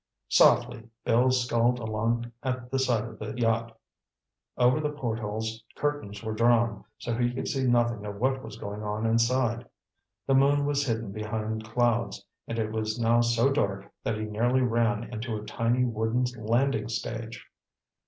Softly 0.29 0.89
Bill 1.05 1.29
sculled 1.29 1.77
along 1.77 2.31
at 2.41 2.71
the 2.71 2.79
side 2.79 3.03
of 3.03 3.19
the 3.19 3.37
yacht. 3.39 3.77
Over 4.57 4.79
the 4.79 4.89
portholes 4.89 5.63
curtains 5.75 6.23
were 6.23 6.33
drawn, 6.33 6.85
so 6.97 7.15
he 7.15 7.31
could 7.31 7.47
see 7.47 7.67
nothing 7.67 8.03
of 8.07 8.15
what 8.15 8.41
was 8.41 8.57
going 8.57 8.81
on 8.81 9.05
inside. 9.05 9.69
The 10.25 10.33
moon 10.33 10.65
was 10.65 10.87
hidden 10.87 11.11
behind 11.11 11.65
clouds, 11.65 12.25
and 12.47 12.57
it 12.57 12.71
was 12.71 12.99
now 12.99 13.21
so 13.21 13.51
dark 13.51 13.91
that 14.03 14.17
he 14.17 14.23
nearly 14.23 14.63
ran 14.63 15.03
into 15.13 15.35
a 15.37 15.45
tiny 15.45 15.85
wooden 15.85 16.23
landing 16.47 16.89
stage. 16.89 17.45